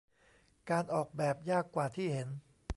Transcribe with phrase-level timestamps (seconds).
[0.69, 2.27] การออกแบบยากกว่าที่เห็น